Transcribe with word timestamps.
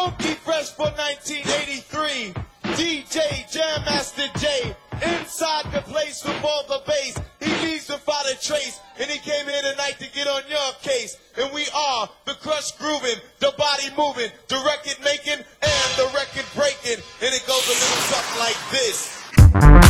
Funky 0.00 0.32
Fresh 0.32 0.70
for 0.70 0.88
1983. 0.96 2.32
DJ 2.72 3.44
Jam 3.52 3.84
Master 3.84 4.28
Jay. 4.38 4.74
Inside 4.94 5.70
the 5.72 5.82
place 5.82 6.24
with 6.24 6.42
all 6.42 6.64
the 6.66 6.80
bass. 6.86 7.20
He 7.38 7.52
leaves 7.66 7.90
without 7.90 8.24
a 8.24 8.40
trace. 8.40 8.80
And 8.98 9.10
he 9.10 9.18
came 9.18 9.44
here 9.44 9.60
tonight 9.60 9.96
to 9.98 10.10
get 10.12 10.26
on 10.26 10.40
your 10.48 10.72
case. 10.80 11.18
And 11.36 11.52
we 11.52 11.66
are 11.74 12.08
the 12.24 12.32
crush 12.32 12.72
grooving, 12.78 13.20
the 13.40 13.52
body 13.58 13.88
moving, 13.94 14.30
the 14.48 14.56
record 14.64 15.04
making, 15.04 15.44
and 15.60 15.90
the 15.98 16.08
record 16.16 16.48
breaking. 16.54 17.04
And 17.20 17.34
it 17.36 17.44
goes 17.46 17.66
a 17.68 17.76
little 17.76 18.04
something 18.08 18.40
like 18.40 18.60
this. 18.72 19.89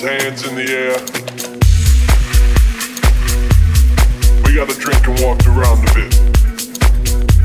Everyone's 0.00 0.22
hands 0.22 0.46
in 0.46 0.54
the 0.54 0.62
air. 0.70 0.98
We 4.44 4.54
got 4.54 4.70
a 4.70 4.78
drink 4.78 5.06
and 5.08 5.20
walked 5.20 5.46
around 5.46 5.88
a 5.88 5.94
bit. 5.94 6.10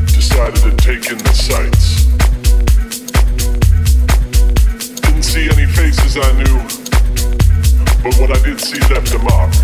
Decided 0.08 0.62
to 0.62 0.76
take 0.78 1.10
in 1.12 1.18
the 1.18 1.34
sights. 1.34 2.06
Didn't 5.02 5.24
see 5.24 5.50
any 5.50 5.66
faces 5.66 6.18
I 6.18 6.32
knew, 6.34 6.62
but 8.04 8.20
what 8.20 8.38
I 8.38 8.42
did 8.44 8.60
see 8.60 8.80
left 8.94 9.14
a 9.14 9.20
mark. 9.20 9.63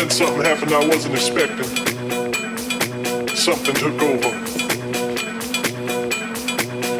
Then 0.00 0.08
something 0.08 0.42
happened 0.42 0.72
I 0.72 0.86
wasn't 0.88 1.14
expecting. 1.14 1.66
Something 3.36 3.74
took 3.74 4.00
over. 4.00 4.32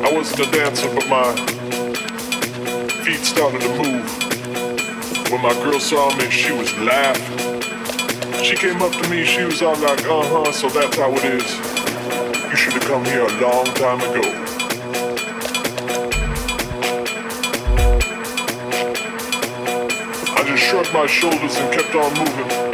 I 0.07 0.13
wasn't 0.13 0.47
a 0.47 0.51
dancer, 0.51 0.95
but 0.95 1.09
my 1.09 1.35
feet 3.03 3.25
started 3.25 3.63
to 3.63 3.69
move. 3.83 5.31
When 5.31 5.41
my 5.41 5.55
girl 5.65 5.81
saw 5.81 6.15
me, 6.17 6.29
she 6.29 6.53
was 6.53 6.77
laughing. 6.81 7.39
She 8.45 8.55
came 8.57 8.83
up 8.83 8.93
to 8.93 9.09
me, 9.09 9.25
she 9.25 9.45
was 9.45 9.63
all 9.63 9.77
like, 9.77 10.05
uh 10.05 10.23
huh, 10.23 10.53
so 10.53 10.69
that's 10.69 10.97
how 10.99 11.11
it 11.13 11.25
is. 11.25 11.51
You 12.51 12.57
should 12.57 12.75
have 12.75 12.85
come 12.85 13.05
here 13.07 13.25
a 13.25 13.41
long 13.41 13.65
time 13.77 14.01
ago. 14.11 14.29
I 20.37 20.45
just 20.47 20.63
shrugged 20.65 20.93
my 20.93 21.07
shoulders 21.07 21.57
and 21.57 21.73
kept 21.73 21.95
on 21.95 22.13
moving. 22.19 22.70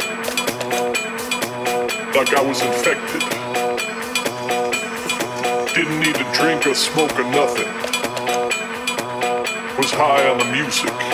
Like 2.17 2.33
I 2.33 2.41
was 2.41 2.59
infected. 2.63 3.21
Didn't 5.75 5.99
need 5.99 6.15
to 6.15 6.25
drink 6.33 6.65
or 6.65 6.73
smoke 6.73 7.13
or 7.13 7.23
nothing. 7.25 7.67
Was 9.77 9.91
high 9.91 10.27
on 10.27 10.39
the 10.39 10.45
music. 10.45 11.06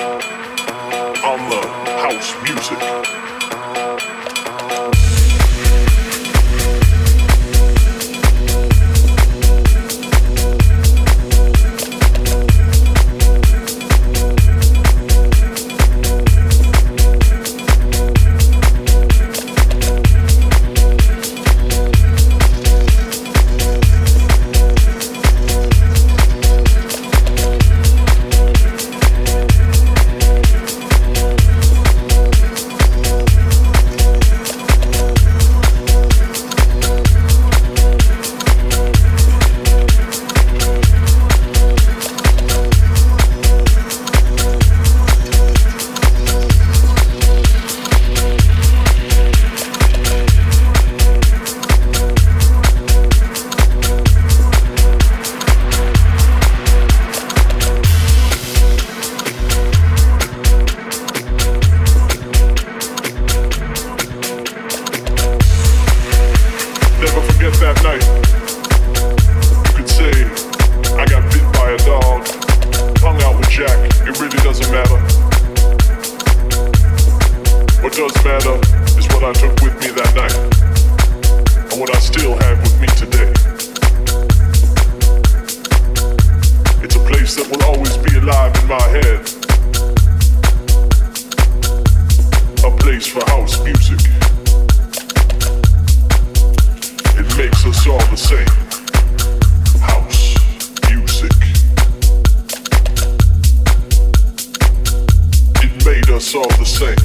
All 106.32 106.48
the 106.58 106.64
same. 106.64 106.96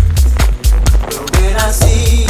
I 1.56 1.70
see 1.72 2.27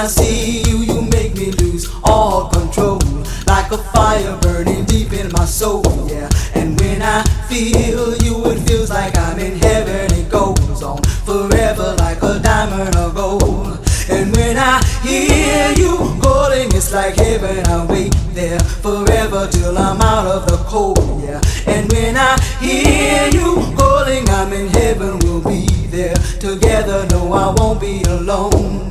I 0.00 0.06
see 0.06 0.62
you, 0.62 0.78
you 0.78 1.02
make 1.02 1.36
me 1.36 1.52
lose 1.60 1.86
all 2.04 2.48
control. 2.48 3.00
Like 3.46 3.70
a 3.70 3.76
fire 3.76 4.34
burning 4.40 4.86
deep 4.86 5.12
in 5.12 5.30
my 5.32 5.44
soul, 5.44 5.82
yeah. 6.08 6.30
And 6.54 6.80
when 6.80 7.02
I 7.02 7.22
feel 7.50 8.16
you, 8.22 8.46
it 8.46 8.60
feels 8.66 8.88
like 8.88 9.14
I'm 9.18 9.38
in 9.38 9.58
heaven. 9.58 10.10
It 10.18 10.30
goes 10.30 10.82
on 10.82 11.02
forever 11.02 11.96
like 11.98 12.22
a 12.22 12.38
diamond 12.38 12.96
of 12.96 13.14
gold. 13.14 13.86
And 14.08 14.34
when 14.34 14.56
I 14.56 14.82
hear 15.02 15.74
you 15.76 15.98
calling, 16.22 16.68
it's 16.72 16.94
like 16.94 17.16
heaven. 17.16 17.66
I 17.66 17.84
wait 17.84 18.14
there 18.32 18.58
forever 18.58 19.48
till 19.52 19.76
I'm 19.76 20.00
out 20.00 20.26
of 20.26 20.46
the 20.46 20.56
cold, 20.66 21.22
yeah. 21.22 21.42
And 21.66 21.92
when 21.92 22.16
I 22.16 22.40
hear 22.58 23.28
you 23.38 23.76
calling, 23.76 24.26
I'm 24.30 24.50
in 24.54 24.68
heaven. 24.68 25.18
We'll 25.18 25.42
be 25.42 25.66
there 25.88 26.14
together. 26.40 27.06
No, 27.10 27.34
I 27.34 27.52
won't 27.54 27.82
be 27.82 28.00
alone. 28.04 28.89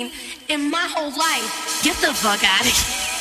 Seen 0.00 0.10
in 0.48 0.70
my 0.70 0.86
whole 0.90 1.10
life. 1.10 1.82
Get 1.82 1.96
the 1.96 2.12
fuck 2.14 2.42
out 2.44 2.60
of 2.60 2.66
here. 2.66 3.19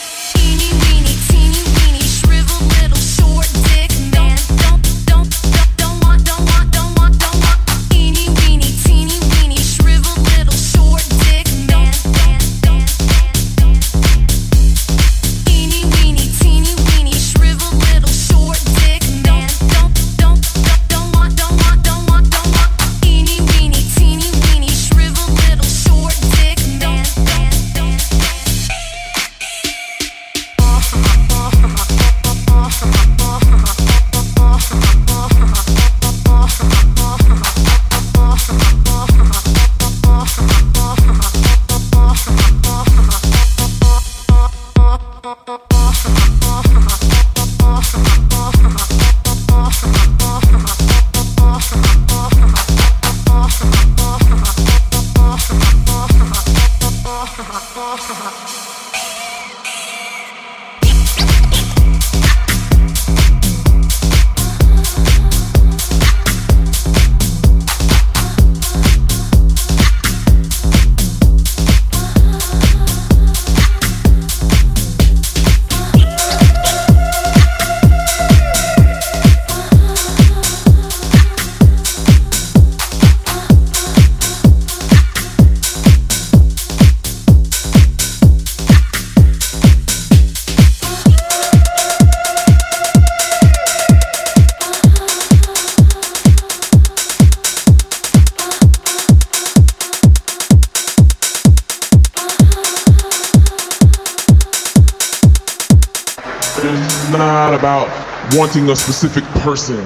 Wanting 108.33 108.69
a 108.69 108.75
specific 108.75 109.23
person. 109.41 109.77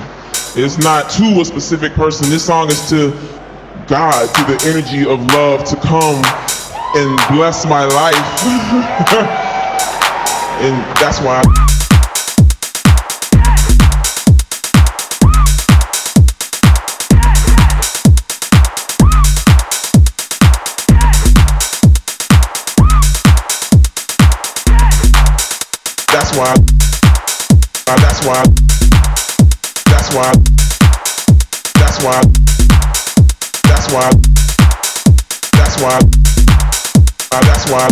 It's 0.55 0.77
not 0.77 1.09
to 1.11 1.41
a 1.41 1.45
specific 1.45 1.93
person. 1.93 2.29
This 2.29 2.45
song 2.45 2.69
is 2.69 2.89
to 2.89 3.11
God, 3.87 4.27
to 4.35 4.43
the 4.45 4.57
energy 4.69 5.05
of 5.05 5.25
love 5.33 5.63
to 5.65 5.75
come 5.77 6.21
and 6.95 7.17
bless 7.35 7.65
my 7.65 7.85
life. 7.85 8.15
and 10.61 10.75
that's 11.01 11.19
why. 11.21 11.41
That's 26.11 26.37
why. 26.37 26.53
Uh, 26.53 26.72
that's 27.85 28.25
why. 28.25 28.43
That's 29.85 30.13
why. 30.15 30.31
That's 31.75 32.03
why. 32.03 32.21
That's 33.67 33.91
why. 33.91 34.09
That's 35.53 35.81
why. 35.81 35.99
Uh, 37.31 37.41
that's 37.41 37.69
why. 37.69 37.87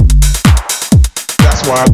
That's 1.40 1.68
why. 1.68 1.86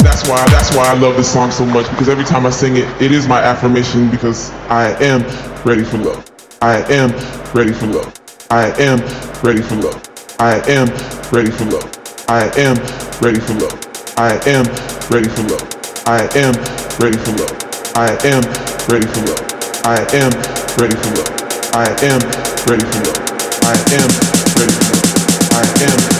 That's 0.00 0.28
why. 0.28 0.44
That's 0.46 0.74
why 0.74 0.86
I 0.88 0.94
love 0.94 1.16
this 1.16 1.32
song 1.32 1.50
so 1.50 1.64
much 1.66 1.90
because 1.90 2.08
every 2.08 2.24
time 2.24 2.46
I 2.46 2.50
sing 2.50 2.76
it, 2.76 2.88
it 3.02 3.12
is 3.12 3.26
my 3.26 3.40
affirmation 3.40 4.10
because 4.10 4.50
I 4.68 4.92
am 5.02 5.22
ready 5.64 5.84
for 5.84 5.98
love. 5.98 6.30
I 6.62 6.82
am 6.92 7.10
ready 7.54 7.72
for 7.72 7.86
love. 7.86 8.14
I 8.50 8.68
am 8.80 9.00
ready 9.42 9.62
for 9.62 9.76
love. 9.76 10.02
I 10.38 10.58
am 10.68 10.88
ready 11.32 11.50
for 11.50 11.64
love. 11.64 11.90
I 12.28 12.46
am 12.56 12.76
ready 13.20 13.40
for 13.40 13.54
love. 13.54 13.80
I 14.16 14.34
am 14.46 14.64
ready 15.10 15.28
for 15.28 15.42
love. 15.42 15.70
I 16.06 16.28
am 16.34 16.89
ready 17.00 17.16
for 17.16 17.32
love. 17.32 17.56
I 17.96 18.12
am 18.28 18.42
ready 18.88 19.06
for 19.06 19.20
love. 19.24 19.40
I 19.84 20.04
am 20.12 20.30
ready 20.76 20.94
for 20.96 21.10
love. 21.16 21.32
I 21.72 21.88
am 22.04 22.20
ready 22.68 22.84
for 22.84 23.00
love. 23.08 23.20
I 23.64 23.76
am 23.96 24.10
ready 24.60 24.72
for 24.72 24.92
love. 24.92 25.52
I 25.52 25.64
am 25.84 26.19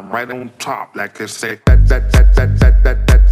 time, 0.00 0.10
right 0.10 0.30
on 0.30 0.50
top, 0.58 0.94
like 0.96 1.20
I 1.20 1.26
say. 1.26 1.58
That 1.66 1.88
that 1.88 2.12
that 2.12 2.34
that 2.34 2.58
that 2.60 2.84
that 2.84 3.06
that 3.06 3.28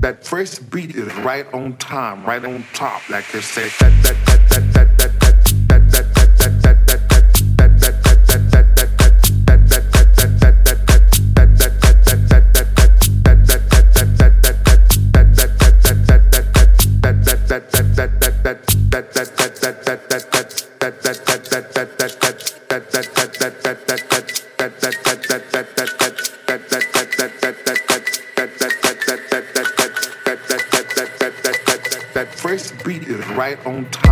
that 0.00 0.24
first 0.24 0.70
beat 0.70 0.94
is 0.96 1.14
right 1.16 1.46
on 1.52 1.76
time, 1.76 2.24
right 2.24 2.44
on 2.44 2.64
top, 2.72 3.08
like 3.08 3.34
I 3.34 3.40
said. 3.40 3.70
That 3.80 4.02
that 4.02 4.29
right 33.50 33.66
on 33.66 33.84
time. 33.90 34.09